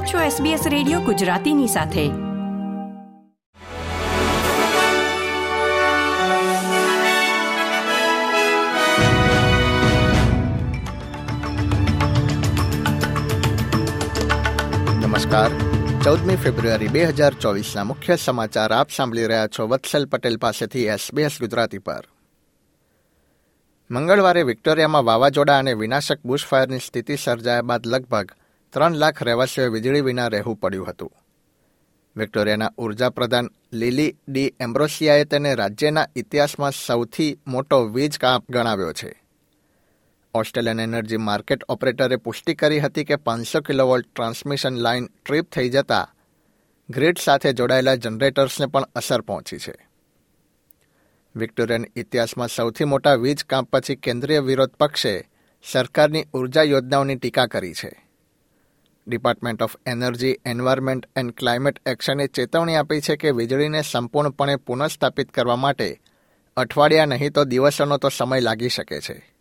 [0.00, 2.08] આપ છો SBS radio ગુજરાતીની સાથે.
[15.06, 15.50] નમસ્કાર.
[16.04, 21.32] ચૌદમી ફેબ્રુઆરી બે હજાર ચોવીસના મુખ્ય સમાચાર આપ સાંભળી રહ્યા છો વત્સલ પટેલ પાસેથી એસબીએસ
[21.40, 22.04] ગુજરાતી પર.
[23.90, 28.30] મંગળવારે વિક્ટોરિયામાં વાવાઝોડા અને વિનાશક બુશફાયરની સ્થિતિ સર્જાયા બાદ લગભગ
[28.72, 31.12] ત્રણ લાખ રહેવાસીઓએ વીજળી વિના રહેવું પડ્યું હતું.
[32.16, 39.22] વિક્ટોરિયાના ઊર્જા પ્રધાન લીલી ડી એમ્બ્રોસિયાએ તેને રાજ્યના ઇતિહાસમાં સૌથી મોટો વીજ કાપ ગણાવ્યો છે.
[40.34, 46.14] ઓસ્ટ્રેલિયન એનર્જી માર્કેટ ઓપરેટરે પુષ્ટિ કરી હતી કે પાંચસો કિલોવોલ્ટ ટ્રાન્સમિશન લાઇન ટ્રીપ થઈ જતા
[46.90, 49.88] ગ્રીડ સાથે જોડાયેલા જનરેટર્સને પણ અસર પહોંચી છે.
[51.36, 55.28] વિક્ટોરિયન ઇતિહાસમાં સૌથી મોટા વીજ કાપ પછી કેન્દ્રીય વિરોધ પક્ષે
[55.72, 58.09] સરકારની ઊર્જા યોજનાઓની ટીકા કરી છે.
[59.06, 65.56] Department of energy environment and climate એક્શને ચેતવણી આપી છે કે વીજળીને સંપૂર્ણપણે પુનઃસ્થાપિત કરવા
[65.56, 66.00] માટે
[66.56, 69.34] અઠવાડિયા નહીં તો દિવસોનો તો સમય લાગી શકે છે.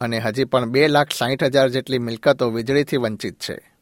[0.00, 3.72] અને હજી પણ બે લાખ સાહીઠ હજાર જેટલી મિલકતો વીજળીથી વંચિત છે.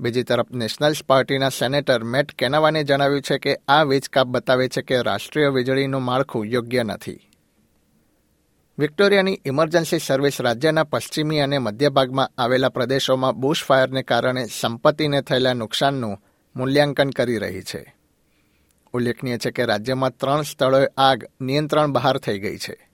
[0.00, 4.82] બીજી તરફ નેશનલ્સ પાર્ટીના સેનેટર મેટ કેનાવાને જણાવ્યું છે કે આ વીજ કાપ બતાવે છે
[4.82, 7.30] કે રાષ્ટ્રીય વીજળીનું માળખું યોગ્ય નથી.
[8.78, 15.52] વિક્ટોરિયાની ઇમરજન્સી સર્વિસ રાજ્યના પશ્ચિમી અને મધ્ય ભાગમાં આવેલા પ્રદેશોમાં બુશ ફાયરને કારણે સંપત્તિને થયેલા
[15.52, 16.18] નુકસાનનું
[16.56, 17.94] મૂલ્યાંકન કરી રહી છે.
[18.92, 22.90] ઉલ્લેખનીય છે કે રાજ્યમાં ત્રણ સ્થળોએ આગ નિયંત્રણ બહાર થઈ ગઈ છે.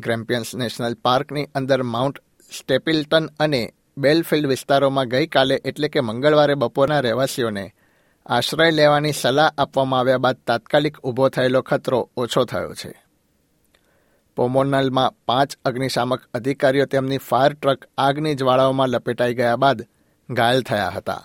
[0.00, 2.18] ગ્રેમ્પિયન્સ નેશનલ પાર્કની અંદર માઉન્ટ
[2.58, 7.74] સ્ટેપિલ્ટન અને બેલફિલ્ડ વિસ્તારોમાં ગઈકાલે એટલે કે મંગળવારે બપોરના રહેવાસીઓને
[8.26, 13.09] આશ્રય લેવાની સલાહ આપવામાં આવ્યા બાદ તાત્કાલિક ઊભો થયેલો ખતરો ઓછો થયો છે.
[14.36, 19.86] પોમોનલમાં પાંચ અગ્નિશામક અધિકારીઓ તેમની ફાયર ટ્રક આગની જ્વાળાઓમાં લપેટાઈ ગયા બાદ
[20.30, 21.24] ઘાયલ થયા હતા.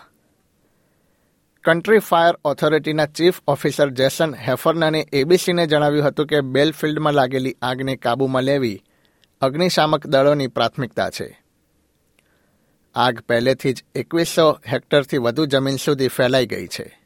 [1.64, 8.44] કન્ટ્રી ફાયર ઓથોરિટીના ચીફ ઓફિસર જેસન હેફરનાને એબીસીને જણાવ્યું હતું કે બેલફિલ્ડમાં લાગેલી આગને કાબૂમાં
[8.44, 8.84] લેવી
[9.42, 11.44] અગ્નિશામક દળોની પ્રાથમિકતા છે.
[12.96, 17.05] આગ પહેલેથી જ એકવીસો હેક્ટરથી વધુ જમીન સુધી ફેલાઈ ગઈ છે.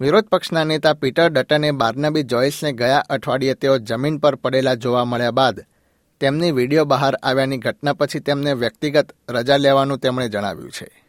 [0.00, 5.30] વિરોધ પક્ષના નેતા પીટર ડટને બાર્નબી જોઇસને ગયા અઠવાડિયે તેઓ જમીન પર પડેલા જોવા મળ્યા
[5.30, 5.60] બાદ
[6.20, 11.04] તેમની વીડિયો બહાર આવ્યાની ઘટના પછી તેમને વ્યક્તિગત રજા લેવાનું તેમણે જણાવ્યું છે.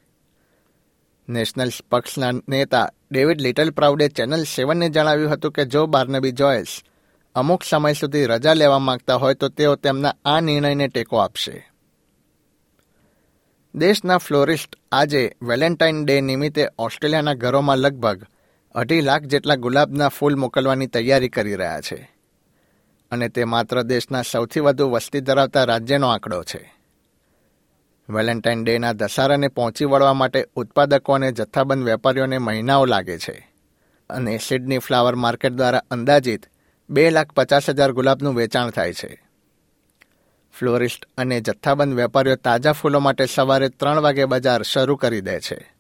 [1.30, 6.84] નેશનલ પક્ષના નેતા ડેવિડ લિટલ પ્રાઉડે ચેનલ સેવનને જણાવ્યું હતું કે જો બાર્નબી જોયસ
[7.36, 11.72] અમુક સમય સુધી રજા લેવા માંગતા હોય તો તેઓ તેમના આ નિર્ણયને ટેકો આપશે.
[13.75, 18.24] દેશના ફ્લોરિસ્ટ આજે વેલેન્ટાઇન ડે નિમિત્તે ઓસ્ટ્રેલિયાના ઘરોમાં લગભગ
[18.76, 22.16] અઢી લાખ જેટલા ગુલાબના ફૂલ મોકલવાની તૈયારી કરી રહ્યા છે.
[23.12, 26.74] અને તે માત્ર દેશના સૌથી વધુ વસ્તી ધરાવતા રાજ્યનો આંકડો છે.
[28.10, 33.52] વેલેન્ટાઇન ડેના દશહારાને પહોંચી વળવા માટે ઉત્પાદકો અને જથ્થાબંધ વેપારીઓને મહિનાઓ લાગે છે.
[34.10, 36.46] અને સિડની ફ્લાવર માર્કેટ દ્વારા અંદાજિત
[36.90, 39.24] બે લાખ પચાસ હજાર ગુલાબનું વેચાણ થાય છે.
[40.60, 45.77] ફ્લોરિસ્ટ અને જથ્થાબંધ વેપારીઓ તાજા ફૂલો માટે સવારે ત્રણ વાગે બજાર શરૂ કરી દે છે.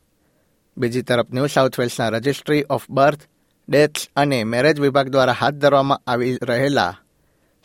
[0.77, 3.23] બીજી તરફ ન્યૂ સાઉથ વેલ્સના રજિસ્ટ્રી ઓફ બર્થ
[3.67, 6.93] ડેથ્સ અને મેરેજ વિભાગ દ્વારા હાથ ધરવામાં આવી રહેલા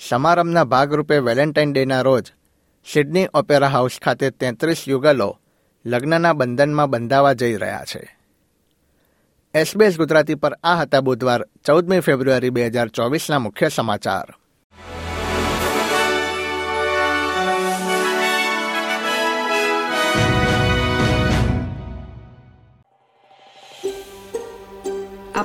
[0.00, 2.26] સમારંભના ભાગરૂપે વેલેન્ટાઇન ડેના રોજ
[2.86, 5.28] સિડની ઓપેરા હાઉસ ખાતે તેત્રીસ યુગલો
[5.84, 8.02] લગ્નના બંધનમાં બંધાવા જઈ રહ્યા છે.
[9.54, 14.28] એસબીએસ ગુજરાતી પર આ હતા બુધવાર ચૌદમી ફેબ્રુઆરી બે હજાર ચોવીસના મુખ્ય સમાચાર.